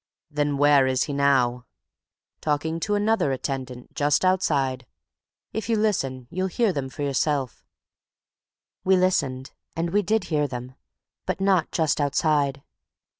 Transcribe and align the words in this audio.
"Then 0.31 0.57
where 0.57 0.87
is 0.87 1.03
he 1.03 1.13
now?" 1.13 1.67
"Talking 2.41 2.79
to 2.79 2.95
another 2.95 3.31
attendant 3.31 3.93
just 3.93 4.25
outside. 4.25 4.87
If 5.53 5.69
you 5.69 5.77
listen 5.77 6.25
you'll 6.31 6.47
hear 6.47 6.73
them 6.73 6.89
for 6.89 7.03
yourself." 7.03 7.63
We 8.83 8.97
listened, 8.97 9.51
and 9.75 9.91
we 9.91 10.01
did 10.01 10.23
hear 10.33 10.47
them, 10.47 10.73
but 11.27 11.39
not 11.39 11.71
just 11.71 12.01
outside. 12.01 12.63